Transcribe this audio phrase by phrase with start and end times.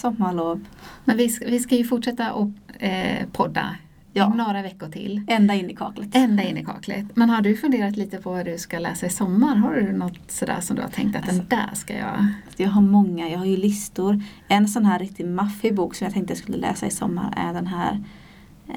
[0.00, 0.64] Sommarlov.
[1.04, 2.48] Men vi ska, vi ska ju fortsätta att
[2.78, 3.76] eh, podda
[4.12, 4.28] Ja.
[4.34, 5.22] några veckor till.
[5.28, 6.08] Ända in i kaklet.
[6.12, 7.06] Ända in i kaklet.
[7.16, 9.56] Men har du funderat lite på vad du ska läsa i sommar?
[9.56, 12.26] Har du något sådär som du har tänkt att den där ska jag...
[12.56, 14.22] Jag har många, jag har ju listor.
[14.48, 17.52] En sån här riktigt maffig bok som jag tänkte jag skulle läsa i sommar är
[17.54, 18.04] den här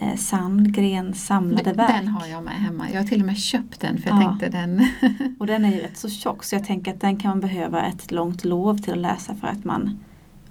[0.01, 1.91] eh, Sandgrens samlade verk.
[1.99, 2.85] Den har jag med hemma.
[2.93, 4.27] Jag har till och med köpt den för jag Ja.
[4.27, 4.87] tänkte den...
[5.39, 7.81] Och den är ju rätt så tjock så jag tänker att den kan man behöva
[7.85, 9.99] ett långt lov till att läsa för att man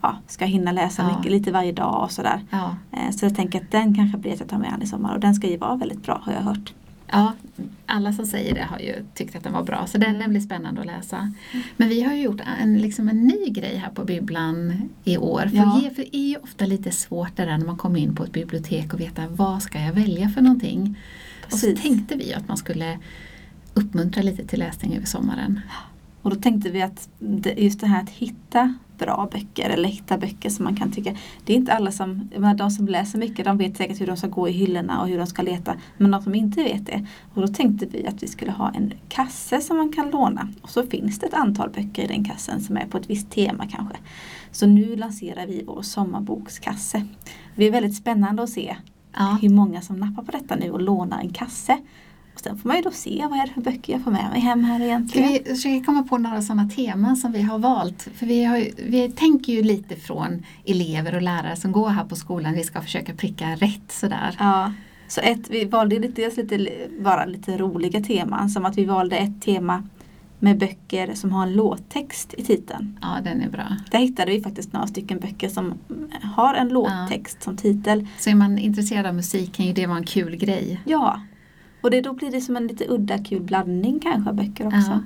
[0.01, 1.17] ja, ska hinna läsa Ja.
[1.17, 2.41] mycket, lite varje dag och sådär.
[2.51, 2.77] ja.
[2.93, 5.15] Eh, Så jag tänker att den kanske blir att jag tar med den i sommar
[5.15, 6.75] och den ska ju vara väldigt bra har jag hört.
[7.13, 7.33] Ja,
[7.87, 10.81] alla som säger det har ju tyckt att den var bra så den, blir spännande
[10.81, 11.33] att läsa.
[11.77, 15.41] Men vi har ju gjort en, liksom en ny grej här på bibblan i år.
[15.41, 15.81] För, Ja.
[15.83, 18.25] ge- för det är ju ofta lite svårt det där när man kommer in på
[18.25, 20.97] ett bibliotek och veta vad ska jag välja för någonting.
[21.45, 21.83] Och så Precis.
[21.83, 22.99] tänkte vi att man skulle
[23.75, 25.61] uppmuntra lite till läsning över sommaren.
[26.23, 27.09] Och då tänkte vi att
[27.57, 31.15] just det här att hitta bra böcker eller hitta böcker som man kan tycka.
[31.45, 34.27] Det är inte alla som, de som läser mycket de vet säkert hur de ska
[34.27, 35.75] gå i hyllorna och hur de ska leta.
[35.97, 37.07] Men de som inte vet det.
[37.35, 40.49] Och då tänkte vi att vi skulle ha en kasse som man kan låna.
[40.63, 43.31] Och så finns det ett antal böcker i den kassen som är på ett visst
[43.31, 43.97] tema kanske.
[44.53, 47.07] Så nu lanserar vi vår sommarbokskasse.
[47.57, 48.77] Det är väldigt spännande att se
[49.17, 49.39] Ja.
[49.43, 51.79] hur många som nappar på detta nu och lånar en kasse.
[52.45, 54.41] Sen får man ju då se vad är det för böcker jag får med mig
[54.41, 55.29] hem här Ska egentligen.
[55.29, 58.09] vi försöka komma på några sådana teman som vi har valt?
[58.15, 62.05] För vi, har ju, vi tänker ju lite från elever och lärare som går här
[62.05, 62.55] på skolan.
[62.55, 64.37] Vi ska försöka pricka rätt sådär.
[64.39, 64.73] Ja,
[65.09, 66.69] så ett, vi valde dels lite,
[67.01, 68.51] bara lite roliga teman.
[68.51, 69.83] Som att vi valde ett tema
[70.39, 72.99] med böcker som har en låttext i titeln.
[73.03, 73.77] Ja, den är bra.
[73.91, 75.75] Där hittade vi faktiskt några stycken böcker som
[76.37, 78.07] har en låttext som titel.
[78.19, 80.81] Så är man intresserad av musik kan ju det vara en kul grej.
[80.85, 81.21] Ja,
[81.81, 84.91] och det, då blir det som en lite udda kul blandning kanske av böcker också.
[84.91, 85.01] Ja.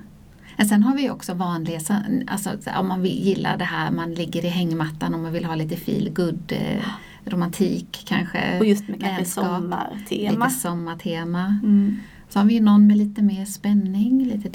[0.56, 1.94] Men sen har vi också vanliga, så-
[2.26, 5.54] alltså om man vill, gillar det här, man ligger i hängmattan och man vill ha
[5.54, 6.84] lite feel good eh,
[7.24, 8.58] romantik kanske.
[8.58, 10.30] Och just med kanske vänskap, sommartema.
[10.46, 11.58] Lite sommartema.
[11.62, 11.96] Mm.
[12.28, 14.48] Så har vi någon med lite mer spänning, lite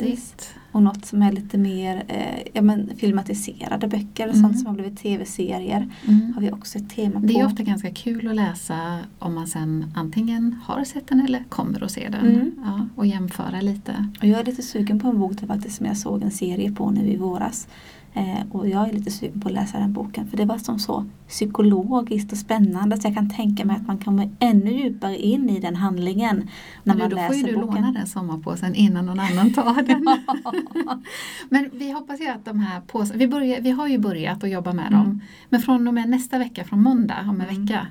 [0.00, 0.54] Precis.
[0.72, 4.36] Och något som är lite mer eh, ja, men filmatiserade böcker, Mm.
[4.42, 5.88] sånt som har blivit tv-serier.
[6.08, 6.32] Mm.
[6.34, 7.26] Har vi också ett tema på.
[7.26, 11.44] Det är ofta ganska kul att läsa om man sen antingen har sett den eller
[11.48, 12.26] kommer att se den.
[12.26, 12.50] Mm.
[12.64, 14.06] Ja, och jämföra lite.
[14.20, 16.90] Och jag är lite sugen på en bok faktiskt som jag såg en serie på
[16.90, 17.68] nu i våras.
[18.14, 20.78] Eh, och jag är lite sugen på att läsa den boken för det var som
[20.78, 25.50] så psykologiskt och spännande så jag kan tänka mig att man kommer ännu djupare in
[25.50, 26.36] i den handlingen
[26.84, 27.74] när Men man du, då läser får ju du boken.
[27.82, 30.06] låna den sommarpåsen innan någon annan tar den.
[31.48, 34.50] Men vi hoppas ju att de här påsarna, vi, börjar, vi har ju börjat att
[34.50, 34.98] jobba med Mm.
[35.04, 35.20] dem.
[35.48, 37.66] Men från och med nästa vecka, från måndag om en Mm.
[37.66, 37.86] vecka,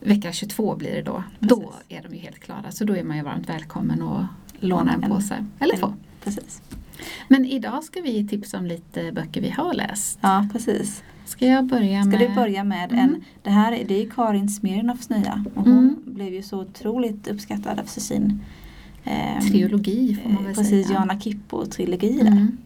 [0.00, 1.48] vecka 22 blir det då, Precis.
[1.58, 2.70] då är de ju helt klara.
[2.70, 4.26] Så då är man ju varmt välkommen att
[4.60, 5.94] låna en påse, eller två.
[6.24, 6.62] Precis.
[7.28, 10.18] Men idag ska vi tipsa om lite böcker vi har läst.
[10.22, 11.02] Ja, precis.
[11.24, 12.20] Ska jag börja Ska med...
[12.20, 13.04] du börja med Mm.
[13.04, 15.96] en, det här är- det är Karin Smirnoffs nya och hon Mm.
[16.06, 18.40] blev ju så otroligt uppskattad för sin
[19.50, 20.98] Trilogi får man eh, väl Precis, säga.
[20.98, 22.26] Jana Kippo-trilogi där.
[22.26, 22.56] Mm.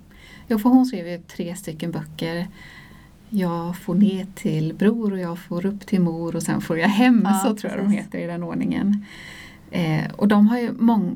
[0.48, 2.48] Jo, för hon skrev ju tre stycken böcker.
[3.30, 6.88] Jag får ner till bror och jag får upp till mor och sen får jag
[6.88, 7.22] hem.
[7.24, 8.00] Ja, så tror jag de precis.
[8.06, 9.04] heter i den ordningen.
[9.74, 11.12] Eh, och de har ju många...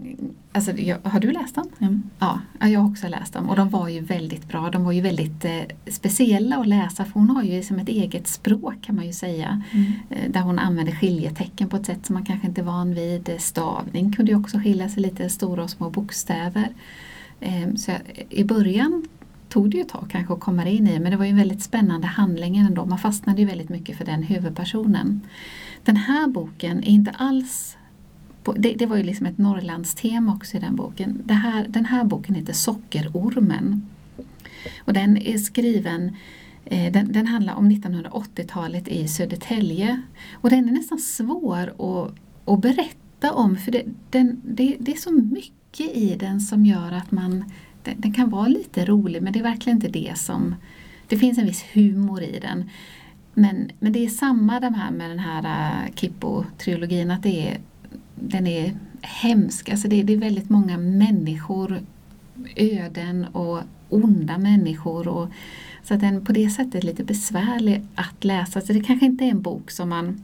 [0.52, 1.68] Alltså, jag, har du läst dem?
[1.78, 2.02] Mm.
[2.18, 4.70] Ja, ja, jag har också läst dem och de var ju väldigt bra.
[4.70, 8.26] De var ju väldigt eh, speciella att läsa för hon har ju som ett eget
[8.28, 9.62] språk kan man ju säga.
[9.70, 9.92] Mm.
[10.10, 13.28] Eh, Där hon använder skiljetecken på ett sätt som man kanske inte är van vid.
[13.28, 16.68] Eh, Stavning kunde ju också skilja sig lite, stora och små bokstäver.
[17.40, 18.00] Eh, Så jag,
[18.30, 19.04] i början
[19.48, 21.36] tog det ju ett tag kanske att komma in i men det var ju en
[21.36, 22.86] väldigt spännande handling ändå.
[22.86, 25.20] Man fastnade ju väldigt mycket för den huvudpersonen.
[25.84, 27.76] Den här boken är inte alls
[28.46, 31.22] på, det, det var ju liksom ett Norrlandstema också i den boken.
[31.24, 33.88] Det här, den här boken heter Sockerormen.
[34.78, 36.16] Och den är skriven
[36.64, 40.02] eh, den, den handlar om 1980-talet i Södertälje.
[40.32, 42.14] Och den är nästan svår att,
[42.44, 46.92] att berätta om för det, den, det, det är så mycket i den som gör
[46.92, 47.44] att man
[47.82, 50.54] den, den kan vara lite rolig men det är verkligen inte det som
[51.08, 52.70] det finns en viss humor i den.
[53.34, 57.58] men, men det är samma de här med den här eh, Kippo-trilogin att det är,
[58.20, 59.68] den är hemsk.
[59.68, 61.80] Alltså det, det är väldigt många människor,
[62.56, 65.08] öden och onda människor.
[65.08, 65.28] Och,
[65.82, 68.60] så att den på det sättet är lite besvärlig att läsa.
[68.60, 70.22] Så det kanske inte är en bok som man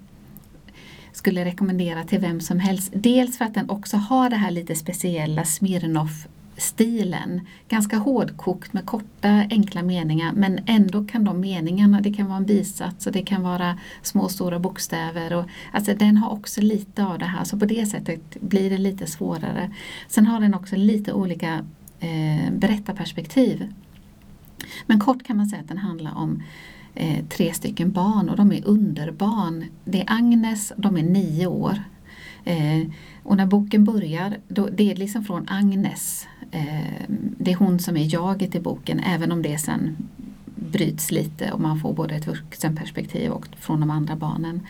[1.13, 2.93] skulle rekommendera till vem som helst.
[2.95, 6.27] Dels för att den också har det här lite speciella Smirnoff
[6.63, 7.41] stilen.
[7.69, 12.47] Ganska hårdkokt med korta enkla meningar men ändå kan de meningarna, det kan vara en
[12.47, 15.33] bisats och det kan vara små och stora bokstäver.
[15.33, 18.79] Och, alltså den har också lite av det här så på det sättet blir det
[18.79, 19.71] lite svårare.
[20.09, 21.65] Sen har den också lite olika
[22.01, 23.73] eh, berättarperspektiv.
[24.87, 26.43] Men kort kan man säga att den handlar om
[26.95, 29.65] eh, tre stycken barn och de är underbarn.
[29.85, 31.83] Det är Agnes, de är nio år.
[32.45, 32.89] Eh,
[33.23, 36.29] och när boken börjar, då, det är liksom från Agnes.
[36.53, 37.05] Eh,
[37.39, 39.97] det är hon som är jaget i boken, även om det sen
[40.45, 44.61] bryts lite och man får både ett vuxenperspektiv och från de andra barnen.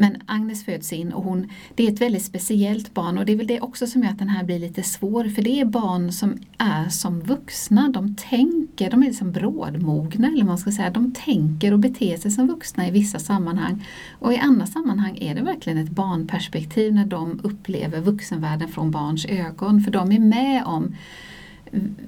[0.00, 3.36] Men Agnes föds in och hon, det är ett väldigt speciellt barn och det är
[3.36, 6.12] väl det också som gör att den här blir lite svår för det är barn
[6.12, 11.12] som är som vuxna, de tänker, de är liksom brådmogna eller man ska säga, de
[11.12, 13.86] tänker och beter sig som vuxna i vissa sammanhang.
[14.18, 19.26] Och i andra sammanhang är det verkligen ett barnperspektiv när de upplever vuxenvärlden från barns
[19.26, 20.94] ögon för de är med om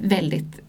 [0.01, 0.61] väldigt,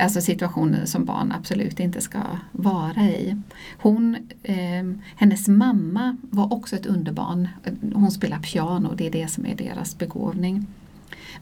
[0.00, 2.18] alltså situationer som barn absolut inte ska
[2.52, 3.36] vara i.
[3.78, 7.48] Hon, eh, hennes mamma var också ett underbarn.
[7.94, 10.66] Hon spelar piano, det är det som är deras begåvning.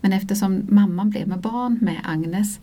[0.00, 2.60] Men eftersom mamman blev med barn med Agnes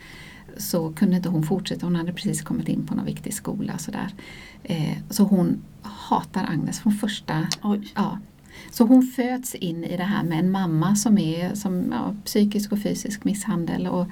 [0.57, 3.77] så kunde inte hon fortsätta, hon hade precis kommit in på någon viktig skola.
[3.77, 4.09] Sådär.
[4.63, 7.47] Eh, så hon hatar Agnes från första...
[7.63, 7.92] Oj.
[7.95, 8.19] Ja,
[8.72, 12.72] så hon föds in i det här med en mamma som är som ja, psykisk
[12.72, 13.88] och fysisk misshandel.
[13.88, 14.07] Och,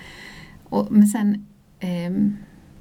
[0.64, 1.46] och, men sen
[1.80, 2.12] eh,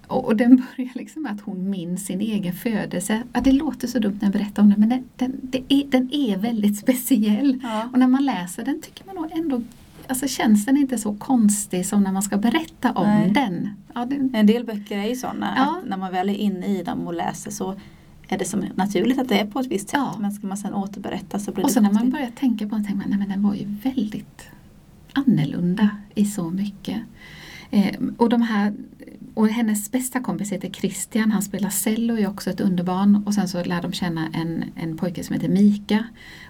[0.06, 3.22] och, och, den börjar liksom med att hon minns sin egen födelse.
[3.32, 5.84] Ja, det låter så dumt när jag berättar om det men den, den, det är,
[5.86, 7.60] den är väldigt speciell.
[7.62, 7.88] Ja.
[7.92, 9.62] Och när man läser den tycker man nog ändå
[10.06, 13.30] Alltså känns den inte så konstig som när man ska berätta om Nej.
[13.30, 13.70] den.
[13.94, 15.62] Ja, den En del böcker är ju sådana Ja.
[15.62, 17.74] att när man väl är inne i dem och läser så
[18.32, 20.00] är det som naturligt att det är på ett visst sätt.
[20.00, 20.16] Ja.
[20.20, 22.74] Men ska man sen återberätta så blir Och det så när man börjar tänka på
[22.74, 24.48] den tänker man nej men den var ju väldigt
[25.12, 27.00] annorlunda i så mycket.
[27.70, 28.74] Eh, och, de här,
[29.34, 33.22] och hennes bästa kompis heter Christian, han spelar cello, är också ett underbarn.
[33.26, 36.04] Och sen så lär de känna en, en pojke som heter Mika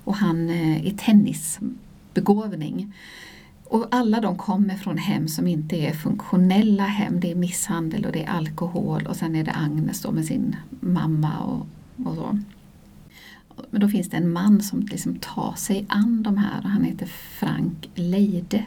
[0.04, 2.92] och han eh, är tennisbegåvning.
[3.72, 7.20] Och alla de kommer från hem som inte är funktionella hem.
[7.20, 10.56] Det är misshandel och det är alkohol och sen är det Agnes då med sin
[10.80, 11.66] mamma och,
[12.06, 12.38] och så.
[13.70, 16.84] Men då finns det en man som liksom tar sig an de här och han
[16.84, 18.64] heter Frank Leide.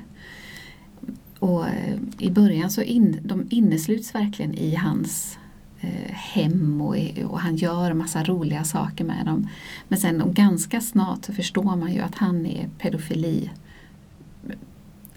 [1.40, 5.38] Och eh, i början så in, de innesluts verkligen i hans
[5.80, 9.48] eh, hem och, och han gör massa roliga saker med dem.
[9.88, 13.50] Men sen ganska snart så förstår man ju att han är pedofili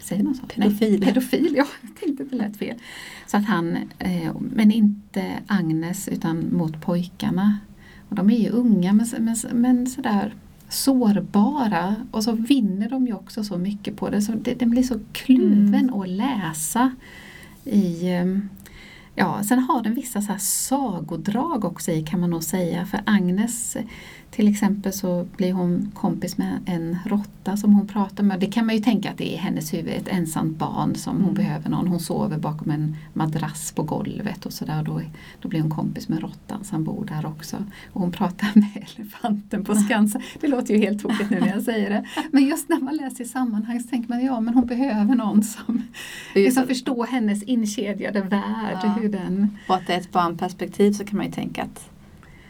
[0.09, 0.45] Säger man så?
[0.47, 0.99] Pedofil.
[0.99, 1.65] Nej, pedofil, ja.
[1.81, 2.75] Jag tänkte att det lät fel.
[3.27, 7.57] Så att han, eh, men inte Agnes utan mot pojkarna.
[8.09, 10.33] Och de är ju unga men, men, men sådär
[10.69, 14.21] sårbara och så vinner de ju också så mycket på det.
[14.21, 15.93] Så det, den blir så kluven Mm.
[16.01, 16.91] att läsa.
[17.65, 18.25] i eh,
[19.15, 22.85] Ja, sen har den vissa så här sagodrag också i kan man nog säga.
[22.85, 23.77] För Agnes
[24.31, 28.39] till exempel så blir hon kompis med en råtta som hon pratar med.
[28.39, 31.15] Det kan man ju tänka att det är i hennes huvud, ett ensamt barn som
[31.15, 31.33] hon Mm.
[31.33, 31.87] behöver någon.
[31.87, 34.83] Hon sover bakom en madrass på golvet och sådär.
[34.83, 35.01] Då,
[35.41, 37.57] då blir hon kompis med råttan som bor där också.
[37.93, 40.21] Och hon pratar med elefanten på Skansen.
[40.41, 42.05] Det låter ju helt tokigt nu när jag säger det.
[42.31, 45.43] Men just när man läser i sammanhang så tänker man ja men hon behöver någon
[45.43, 45.81] som
[46.35, 48.77] liksom förstår hennes inkedjade värld.
[48.83, 48.89] Ja.
[49.01, 51.89] Hur den, Och att det är ett barnperspektiv så kan man ju tänka att,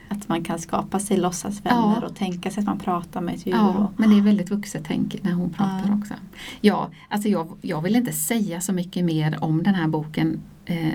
[0.10, 2.08] att man kan skapa sig låtsasvänner Ja.
[2.08, 3.56] och tänka sig att man pratar med ett djur.
[3.56, 5.98] Ja, Och, men det är väldigt vuxet tänk när hon pratar Ja.
[6.02, 6.14] också.
[6.62, 10.42] Ja, alltså jag, jag vill inte säga så mycket mer om den här boken.
[10.66, 10.94] Eh,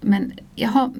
[0.00, 0.92] men jag har,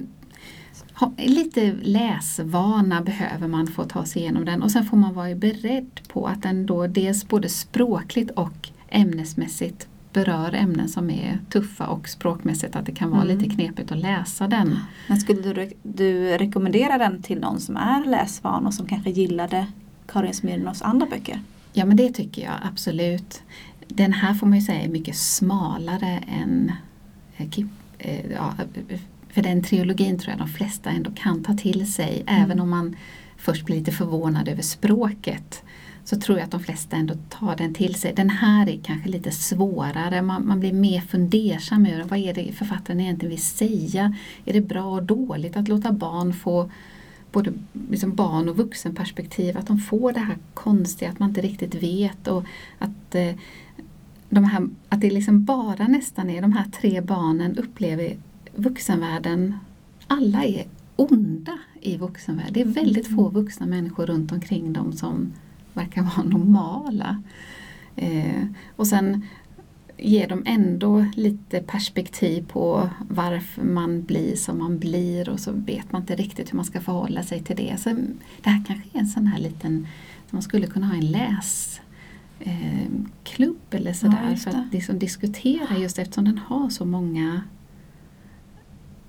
[0.93, 5.35] har lite läsvana behöver man få ta sig igenom den och sen får man vara
[5.35, 11.87] beredd på att den då dels både språkligt och ämnesmässigt berör ämnen som är tuffa
[11.87, 13.39] och språkmässigt att det kan vara Mm.
[13.39, 14.79] lite knepigt att läsa den.
[15.09, 19.67] men skulle du, du rekommendera den till någon som är läsvan och som kanske gillade
[20.07, 21.41] Karin Smirnoffs andra böcker?
[21.73, 23.43] Ja men det tycker jag absolut.
[23.89, 26.73] Den här får man ju säga är mycket smalare än
[27.37, 27.47] eh,
[27.99, 28.55] eh, ja,
[29.33, 32.23] för den trilogin tror jag de flesta ändå kan ta till sig.
[32.27, 32.97] Även om man
[33.37, 35.63] först blir lite förvånad över språket
[36.05, 38.13] så tror jag att de flesta ändå tar den till sig.
[38.15, 42.53] Den här är kanske lite svårare, man, man blir mer fundersam över vad är det
[42.53, 44.17] författaren egentligen vill säga.
[44.45, 46.71] Är det bra och dåligt att låta barn få
[47.33, 47.53] både
[47.91, 52.29] liksom barn och vuxenperspektiv, att de får det här konstiga, att man inte riktigt vet
[52.29, 52.45] och
[52.79, 53.35] att, eh,
[54.29, 58.17] de här, att det liksom bara nästan är de här tre barnen upplever
[58.55, 59.55] vuxenvärlden,
[60.07, 60.67] alla är
[60.97, 62.53] onda i vuxenvärlden.
[62.53, 65.33] Det är väldigt få vuxna människor runt omkring dem som
[65.75, 67.23] verkar vara normala.
[67.97, 68.45] Eh,
[68.77, 69.25] och sen
[69.99, 75.93] ger de ändå lite perspektiv på varför man blir som man blir och så vet
[75.93, 77.81] man inte riktigt hur man ska förhålla sig till det.
[77.81, 77.91] Så
[78.43, 79.87] det här kanske är en sån här liten,
[80.31, 81.81] man skulle kunna ha en läs
[82.41, 82.87] eh,
[83.71, 87.43] eller sådär just för att liksom diskutera just eftersom den har så många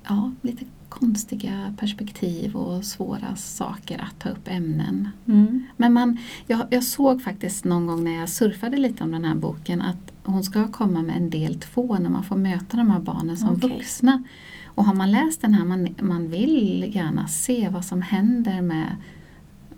[0.03, 0.65] ja, lite
[0.99, 5.09] konstiga perspektiv och svåra saker att ta upp ämnen.
[5.27, 5.63] Mm.
[5.77, 9.35] Men man, jag, jag såg faktiskt någon gång när jag surfade lite om den här
[9.35, 12.99] boken att hon ska komma med en del två när man får möta de här
[12.99, 13.69] barnen som Okej.
[13.69, 14.23] vuxna.
[14.65, 18.95] Och har man läst den här, man, man vill gärna se vad som händer med,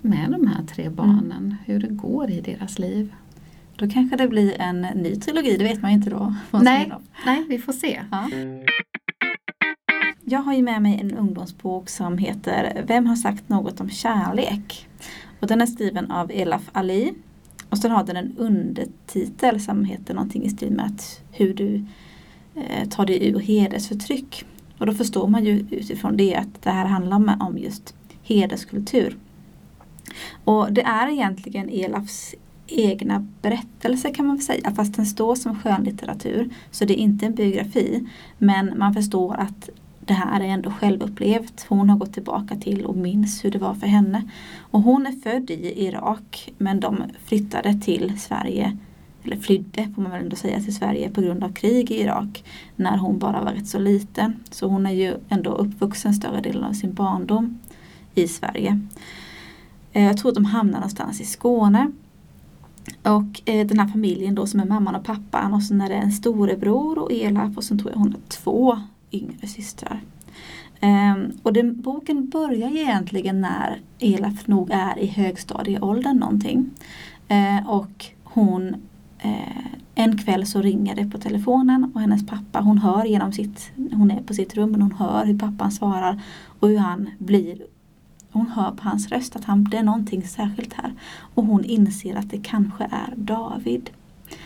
[0.02, 3.14] med de här tre barnen, hur det går i deras liv.
[3.76, 6.34] Då kanske det blir en ny trilogi, det vet man ju inte då.
[6.50, 6.92] Nej.
[7.26, 8.02] Nej, vi får se.
[8.10, 8.28] Ja.
[10.28, 14.88] Jag har ju med mig en ungdomsbok som heter Vem har sagt något om kärlek?
[15.40, 17.12] Och den är skriven av Elaf Ali.
[17.70, 21.84] Och sen har den en undertitel som heter någonting i stil med att hur du
[22.54, 24.44] eh, tar dig ur hedersförtryck.
[24.78, 29.16] Och då förstår man ju utifrån det att det här handlar om- om just hederskultur.
[30.44, 32.34] Och det är egentligen Elafs
[32.66, 36.50] egna berättelse kan man väl säga, fast den står som skönlitteratur.
[36.70, 38.08] Så det är inte en biografi.
[38.38, 39.70] Men man förstår att
[40.06, 41.66] det här är ändå självupplevt.
[41.68, 44.22] Hon har gått tillbaka till och minns hur det var för henne.
[44.58, 48.76] Och hon är född i Irak men de flyttade till Sverige,
[49.22, 52.44] eller flydde får man väl ändå säga till Sverige på grund av krig i Irak
[52.76, 54.36] när hon bara var rätt så liten.
[54.50, 57.58] Så hon är ju ändå uppvuxen större delen av sin barndom
[58.14, 58.80] i Sverige.
[59.92, 61.92] Eh, jag tror att de hamnar någonstans i Skåne.
[63.02, 65.94] Och eh, den här familjen då som är mamman och pappan och sen är det
[65.94, 68.78] en storebror och Elaf och sen tror jag hon har två
[69.12, 70.00] yngre systrar.
[70.80, 76.70] Ehm, och den, boken börjar ju egentligen när Elaf nog är i högstadieåldern någonting.
[77.28, 78.74] Ehm, och hon
[79.18, 83.72] eh, en kväll så ringer det på telefonen och hennes pappa, hon hör genom sitt,
[83.92, 86.22] hon är på sitt rum men hon hör hur pappan svarar
[86.60, 87.58] och hur han blir
[88.36, 90.92] hon hör på hans röst att han, det är någonting särskilt här.
[91.34, 93.90] Och hon inser att det kanske är David.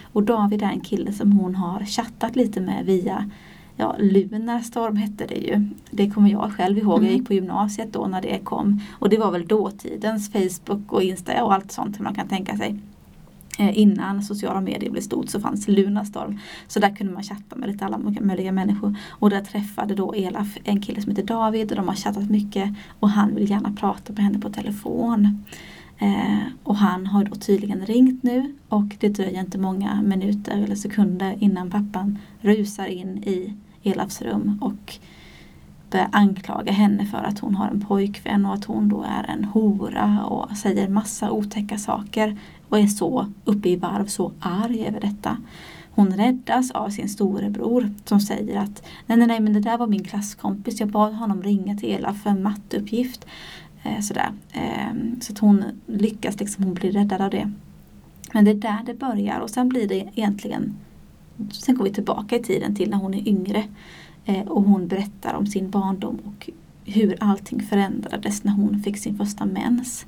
[0.02, 3.31] Och David är en kille som hon har chattat lite med via
[3.80, 5.68] Ja, Lunarstorm hette det ju.
[5.90, 6.92] Det kommer jag själv ihåg.
[6.99, 7.12] Jag Mm.
[7.12, 8.80] gick på gymnasiet då när det kom.
[8.92, 12.56] Och det var väl dåtidens Facebook och Insta och allt sånt som man kan tänka
[12.56, 12.76] sig.
[13.58, 16.38] Eh, Innan sociala medier blev stort så fanns Lunarstorm.
[16.68, 18.94] Så där kunde man chatta med lite alla möjliga människor.
[19.10, 22.70] Och där träffade då Elaf en kille som heter David och de har chattat mycket.
[23.00, 25.44] Och han vill gärna prata med henne på telefon.
[25.99, 30.75] Eh, och han har då tydligen ringt nu och det dröjer inte många minuter eller
[30.76, 34.99] sekunder innan pappan rusar in i Elafs rum och
[35.90, 39.44] börjar anklaga henne för att hon har en pojkvän och att hon då är en
[39.44, 45.00] hora och säger massa otäcka saker och är så uppe i varv, så arg över
[45.00, 45.37] detta.
[45.90, 49.87] Hon räddas av sin storebror som säger att nej, nej, nej, men det där var
[49.87, 50.80] min klasskompis.
[50.80, 53.26] Jag bad honom ringa till Elaf för en matteuppgift.
[53.82, 54.30] Eh, sådär.
[54.52, 57.50] Eh, så att hon lyckas liksom, hon blir räddad av det.
[58.32, 60.76] Men det är där det börjar och sen blir det egentligen
[61.52, 63.64] Sen går vi tillbaka i tiden till när hon är yngre.
[64.25, 66.50] Eh, och hon berättar om sin barndom och
[66.85, 70.06] hur allting förändrades när hon fick sin första mens.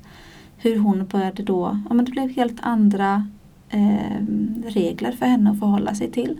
[0.57, 3.27] Hur hon började då, ja men det blev helt andra
[3.69, 4.25] eh,
[4.65, 6.37] regler för henne att förhålla sig till.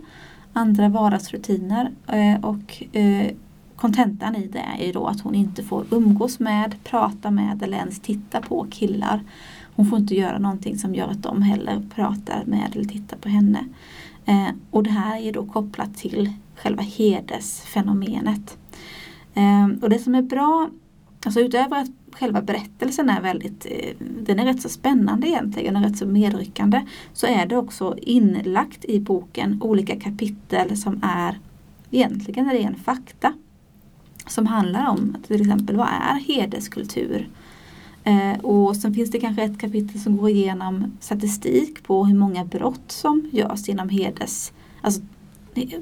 [0.52, 3.30] Andra vardagsrutiner eh, och eh,
[3.76, 7.78] kontentan i det är ju då att hon inte får umgås med, prata med eller
[7.78, 9.20] ens titta på killar.
[9.76, 13.28] Hon får inte göra någonting som gör att de heller pratar med eller tittar på
[13.28, 13.64] henne.
[14.26, 18.58] Eh, och det här är då kopplat till själva hedersfenomenet.
[19.34, 20.70] Eh, och det som är bra,
[21.24, 25.82] alltså utöver att själva berättelsen är väldigt, eh, den är rätt så spännande egentligen och
[25.82, 31.38] rätt så medryckande, så är det också inlagt i boken olika kapitel som är
[31.90, 33.32] egentligen ren fakta.
[34.26, 37.28] Som handlar om till exempel vad är hederskultur?
[38.04, 42.44] Eh, och sen finns det kanske ett kapitel som går igenom statistik på hur många
[42.44, 45.00] brott som görs inom heders, alltså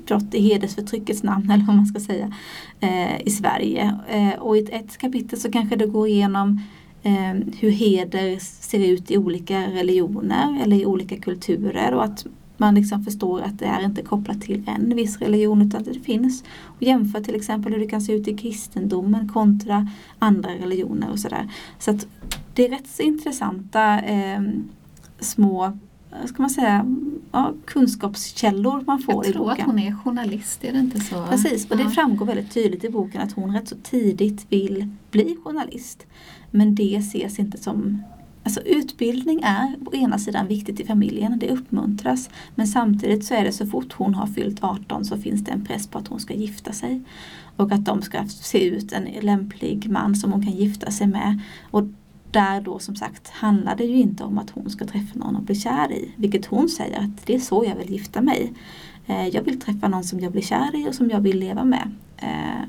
[0.07, 2.33] brott i hedersförtryckets namn eller vad man ska säga
[2.81, 3.95] eh, i Sverige.
[4.09, 6.61] Eh, och i ett, ett kapitel så kanske det går igenom
[7.02, 12.26] eh, hur heder ser ut i olika religioner eller i olika kulturer och att
[12.62, 16.00] man liksom förstår att det är inte kopplat till en viss religion utan att det
[16.00, 16.45] finns.
[16.62, 19.88] Och jämför till exempel hur det kan se ut i kristendomen kontra
[20.19, 21.49] andra religioner och sådär.
[21.78, 22.07] Så att
[22.54, 24.42] det är rätt så intressanta eh,
[25.21, 25.78] små
[26.25, 26.87] ska man säga,
[27.33, 29.26] ja, kunskapskällor man får i boken.
[29.26, 31.26] Jag tror att hon är journalist, är det inte så?
[31.26, 35.37] Precis, och det framgår väldigt tydligt i boken att hon rätt så tidigt vill bli
[35.45, 36.07] journalist.
[36.50, 38.02] Men det ses inte som
[38.45, 42.31] Alltså utbildning är på ena sidan viktigt i familjen, det uppmuntras.
[42.55, 45.65] Men samtidigt så är det så fort hon har fyllt 18 så finns det en
[45.65, 47.03] press på att hon ska gifta sig.
[47.57, 51.41] Och att de ska se ut en lämplig man som hon kan gifta sig med.
[51.71, 51.83] Och
[52.31, 55.43] där då som sagt handlar det ju inte om att hon ska träffa någon och
[55.43, 56.13] bli kär i.
[56.17, 58.53] Vilket hon säger att det är så jag vill gifta mig.
[59.07, 61.65] Eh, jag vill träffa någon som jag blir kär i och som jag vill leva
[61.65, 61.91] med.
[62.17, 62.69] Eh,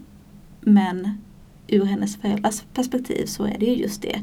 [0.61, 1.17] men
[1.67, 4.21] ur hennes föräldrars perspektiv så är det ju just det.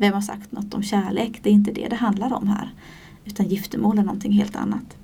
[0.00, 1.40] Vem har sagt något om kärlek?
[1.42, 2.74] Det är inte det det handlar om här.
[3.24, 4.96] Utan giftermål är någonting helt annat.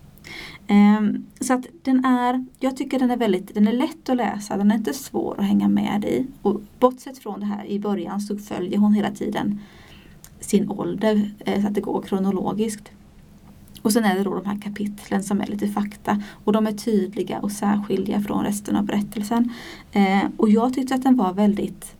[0.66, 4.56] Ehm, så att den är, jag tycker den är väldigt, den är lätt att läsa,
[4.56, 6.26] den är inte svår att hänga med i.
[6.42, 9.60] Och bortsett från det här i början så följer hon hela tiden
[10.40, 12.90] sin ålder eh, så att det går kronologiskt.
[13.82, 16.72] Och sen är det då de här kapitlen som är lite fakta och de är
[16.72, 19.52] tydliga och särskilja från resten av berättelsen.
[19.92, 21.95] Ehm, och jag tyckte att den var väldigt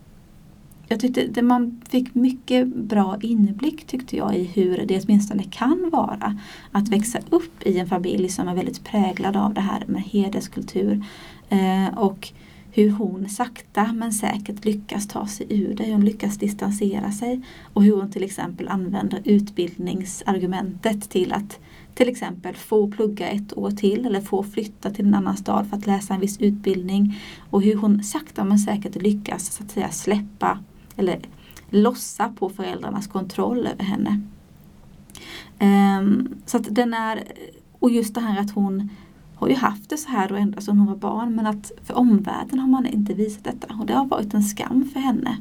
[0.88, 5.90] jag tyckte det, man fick mycket bra inblick tyckte jag i hur det åtminstone kan
[5.92, 6.38] vara
[6.72, 11.04] att växa upp i en familj som är väldigt präglad av det här med hederskultur.
[11.48, 12.32] Eh, och
[12.76, 17.42] hur hon sakta men säkert lyckas ta sig ur det, hur hon lyckas distansera sig
[17.72, 21.60] och hur hon till exempel använder utbildningsargumentet till att
[21.94, 25.76] till exempel få plugga ett år till eller få flytta till en annan stad för
[25.76, 27.18] att läsa en viss utbildning
[27.50, 30.58] och hur hon sakta men säkert lyckas så att säga släppa
[30.96, 31.20] eller
[31.70, 34.20] lossa på föräldrarnas kontroll över henne.
[35.60, 37.22] Um, så att den är,
[37.78, 38.90] och just det här att hon
[39.36, 41.94] har ju haft det så här och ända sedan hon var barn men att för
[41.94, 45.36] omvärlden har man inte visat detta och det har varit en skam för henne.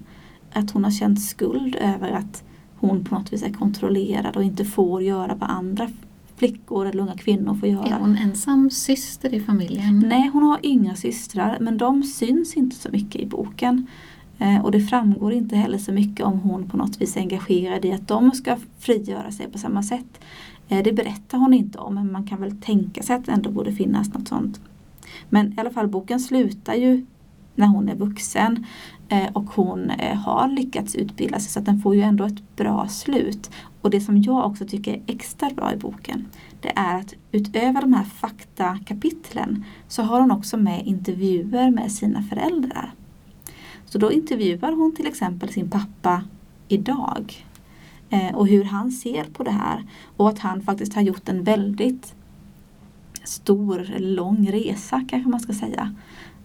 [0.53, 2.43] Att hon har känt skuld över att
[2.75, 5.89] hon på något vis är kontrollerad och inte får göra vad andra
[6.35, 7.85] flickor eller unga kvinnor får göra.
[7.85, 9.99] Är hon ensam syster i familjen?
[9.99, 13.87] Nej, hon har inga systrar men de syns inte så mycket i boken.
[14.39, 17.85] Eh, och det framgår inte heller så mycket om hon på något vis är engagerad
[17.85, 20.19] i att de ska frigöra sig på samma sätt.
[20.67, 23.51] Eh, det berättar hon inte om men man kan väl tänka sig att det ändå
[23.51, 24.61] borde finnas något sånt.
[25.29, 27.05] Men i alla fall boken slutar ju
[27.55, 28.65] när hon är vuxen
[29.09, 29.91] eh, och hon
[30.25, 33.51] har lyckats utbilda sig så att den får ju ändå ett bra slut.
[33.81, 36.25] Och det som jag också tycker är extra bra i boken
[36.65, 42.23] det är att utöver de här faktakapitlen så har hon också med intervjuer med sina
[42.23, 42.93] föräldrar.
[43.85, 46.23] Så då intervjuar hon till exempel sin pappa
[46.67, 47.45] idag
[48.09, 49.83] eh, och hur han ser på det här
[50.17, 52.15] och att han faktiskt har gjort en väldigt
[53.23, 55.95] stor, lång resa kanske man ska säga.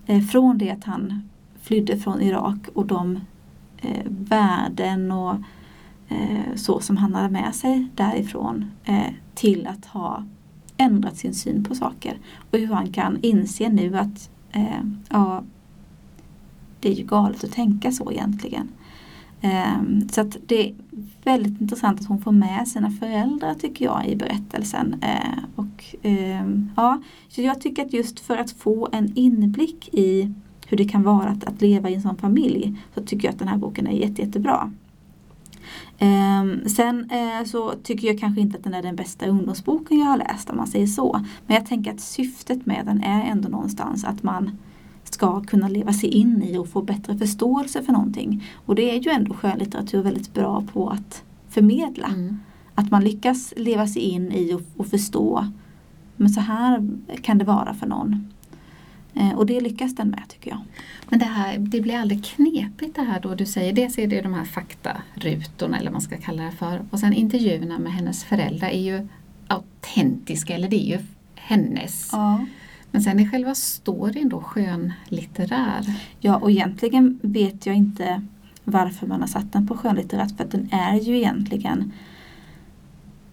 [0.06, 1.28] Eh, från det att han
[1.62, 3.20] flydde från Irak och de
[3.78, 5.34] eh, värden och
[6.08, 10.24] eh, så som han hade med sig därifrån eh, till att ha
[10.76, 12.18] ändrat sin syn på saker.
[12.50, 15.42] Och hur han kan inse nu att eh, ja,
[16.80, 18.68] det är ju galet att tänka så egentligen.
[19.42, 20.74] Um, så att det är
[21.24, 24.94] väldigt intressant att hon får med sina föräldrar tycker jag i berättelsen.
[25.02, 30.32] Uh, och, um, ja, så jag tycker att just för att få en inblick i
[30.66, 33.38] hur det kan vara att, att leva i en sån familj så tycker jag att
[33.38, 34.72] den här boken är jätte, jättebra.
[36.00, 40.06] Um, sen uh, så tycker jag kanske inte att den är den bästa ungdomsboken jag
[40.06, 41.24] har läst om man säger så.
[41.46, 44.58] Men jag tänker att syftet med den är ändå någonstans att man
[45.04, 48.44] ska kunna leva sig in i och få bättre förståelse för någonting.
[48.66, 52.06] Och det är ju ändå skönlitteratur väldigt bra på att förmedla.
[52.06, 52.40] Mm.
[52.74, 55.48] Att man lyckas leva sig in i och, och, förstå.
[56.16, 56.90] Men så här
[57.22, 58.32] kan det vara för någon.
[59.14, 60.60] Eh, och det lyckas den med tycker jag.
[61.08, 63.72] Men det, här, det blir aldrig knepigt det här då du säger.
[63.72, 66.82] Dels är det de här faktarutorna eller vad man ska kalla det för.
[66.90, 69.08] Och sen intervjuerna med hennes föräldrar är ju
[69.46, 70.98] autentiska eller det är ju
[71.34, 72.08] hennes.
[72.12, 72.46] Ja.
[72.90, 75.94] Men sen är själva storyn då skönlitterär?
[76.20, 78.22] Ja, och egentligen vet jag inte
[78.64, 81.92] varför man har satt den på skönlitterärt för att den är ju egentligen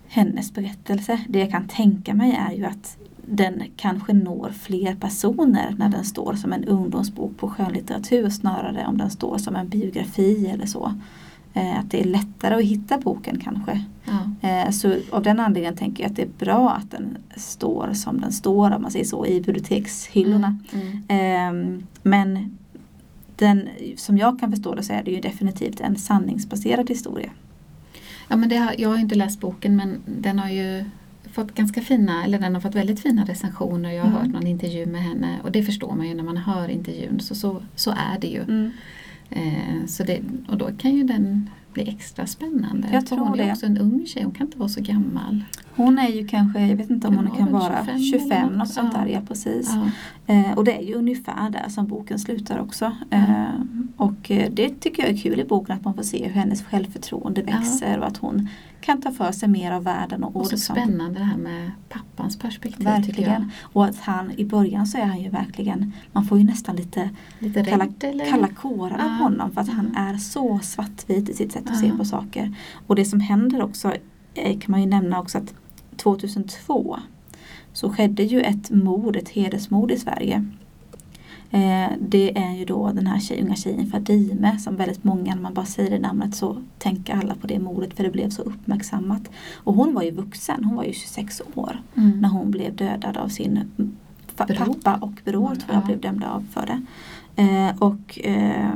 [0.07, 1.19] hennes berättelse.
[1.29, 6.03] Det jag kan tänka mig är ju att den kanske når fler personer när den
[6.03, 10.93] står som en ungdomsbok på skönlitteratur snarare om den står som en biografi eller så.
[11.57, 13.83] Eh, att det är lättare att hitta boken kanske.
[14.05, 14.49] Ja.
[14.49, 18.21] Eh, så av den anledningen tänker jag att det är bra att den står som
[18.21, 20.59] den står om man säger så i bibliotekshyllorna.
[20.73, 21.03] Mm.
[21.07, 21.83] Mm.
[22.03, 22.57] Men
[23.35, 27.29] den, som jag kan förstå det så är det ju definitivt en sanningsbaserad historia.
[28.27, 30.85] Ja, men har, jag har inte läst boken men den har ju
[31.31, 33.91] fått ganska fina, eller den har fått väldigt fina recensioner.
[33.91, 34.21] Jag har Mm.
[34.21, 37.19] hört någon intervju med henne och det förstår man ju när man hör intervjun.
[37.19, 38.71] Så, så, så är det ju.
[39.29, 42.89] Eh, så det, och då kan ju den bli extra spännande.
[42.93, 43.51] Jag tror hon är det.
[43.51, 45.43] också en ung tjej, hon kan inte vara så gammal.
[45.77, 48.69] Hon är ju kanske, jag vet inte om hon kan vara 25 25, eller något.
[48.69, 48.99] sånt Ja.
[48.99, 49.71] där, ja precis.
[50.27, 50.33] Ja.
[50.33, 52.91] Eh, och det är ju ungefär där som boken slutar också.
[53.11, 53.43] Eh,
[53.97, 56.63] och eh, det tycker jag är kul i boken att man får se hur hennes
[56.63, 57.57] självförtroende Ja.
[57.57, 58.47] växer och att hon
[58.81, 60.23] kan ta för sig mer av världen.
[60.23, 62.85] Och, Och så spännande det här med pappans perspektiv.
[62.85, 63.51] Verkligen.
[63.61, 67.09] Och att han i början så är han ju verkligen, man får ju nästan lite
[67.39, 68.25] Lite kalla, rädd eller?
[68.25, 69.23] kalla kårar av Ja.
[69.23, 70.01] honom för att han Ja.
[70.01, 71.89] är så svartvit i sitt sätt att Ja.
[71.91, 72.55] se på saker.
[72.87, 73.93] Och det som händer också
[74.33, 75.53] eh, kan man ju nämna också att
[75.97, 76.97] 2002
[77.73, 80.45] så skedde ju ett mord, ett hedersmord i Sverige.
[81.51, 85.41] Eh, det är ju då den här tjej, unga tjejen Fadime som väldigt många, när
[85.41, 88.41] man bara säger det namnet så tänker alla på det mordet för det blev så
[88.41, 89.29] uppmärksammat.
[89.55, 92.19] Och hon var ju vuxen, hon var ju 26 år Mm.
[92.21, 93.71] när hon blev dödad av sin
[94.35, 95.85] pappa och bror tror jag Ja.
[95.85, 96.81] blev dömda av för det.
[97.39, 98.69] Eh, och eh,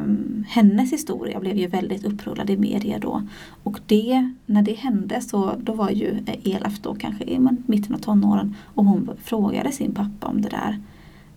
[0.47, 3.21] hennes historia blev ju väldigt upprullad i media då.
[3.63, 7.99] Och det, när det hände så då var ju Elaf då kanske i mitten av
[7.99, 10.79] tonåren och hon frågade sin pappa om det där.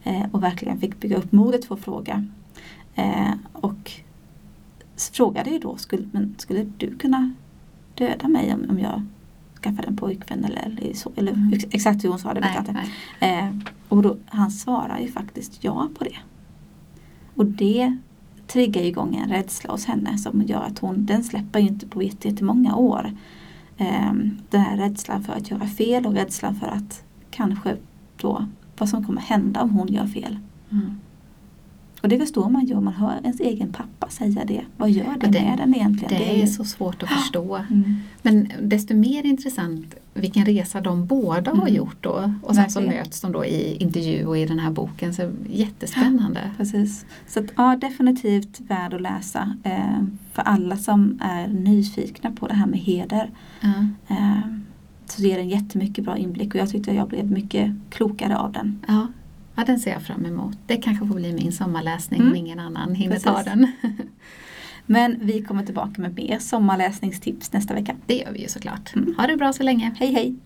[0.04, 2.24] Eh, och verkligen fick bygga upp modet för att fråga.
[2.94, 3.92] Eh, och
[5.12, 7.32] frågade ju då, skulle, men skulle du kunna
[7.94, 9.02] döda mig om, om jag
[9.62, 11.12] skaffade en pojkvän eller, eller så?
[11.16, 11.52] Eller Mm.
[11.52, 12.90] ex- exakt hur hon sa det vet jag Nej, inte.
[13.20, 13.38] nej.
[13.38, 13.50] Eh,
[13.88, 16.16] och då, han svarar ju faktiskt ja på det.
[17.34, 17.96] Och det
[18.46, 21.86] triggar ju igång en rädsla hos henne som gör att hon, den släpper ju inte
[21.86, 23.12] på jättemånga år.
[23.78, 27.76] Ehm, den här rädslan för att göra fel och rädslan för att kanske
[28.16, 28.46] då
[28.78, 30.38] vad som kommer hända om hon gör fel.
[30.70, 31.00] Mm.
[32.04, 34.60] Och det förstår man ju om man hör ens egen pappa säga det.
[34.76, 36.14] Vad gör det, Ja, det- med den egentligen?
[36.26, 37.56] Det ju- är så svårt att förstå.
[37.56, 37.96] Mm.
[38.22, 41.74] Men desto mer intressant vilken resa de båda har Mm.
[41.74, 42.32] gjort då.
[42.42, 45.14] Och sen så möts de då i intervju och i den här boken.
[45.14, 46.40] Så jättespännande.
[46.56, 47.06] Precis.
[47.28, 52.54] Så att, ja, definitivt värd att läsa eh, för alla som är nyfikna på det
[52.54, 53.30] här med heder.
[53.60, 53.72] Ja.
[54.08, 54.38] Eh,
[55.06, 58.78] så ger den jättemycket bra inblick och jag tyckte jag blev mycket klokare av den.
[58.88, 59.06] Ja.
[59.54, 60.56] Ja, den ser jag fram emot.
[60.66, 62.32] Det kanske får bli min sommarläsning Mm.
[62.32, 63.52] om ingen annan hinner ta Precis.
[63.52, 63.66] den.
[64.86, 67.96] Men vi kommer tillbaka med mer sommarläsningstips nästa vecka.
[68.06, 68.94] Det gör vi ju såklart.
[68.96, 69.14] Mm.
[69.18, 69.94] Ha det bra så länge.
[69.98, 70.36] Hej hej!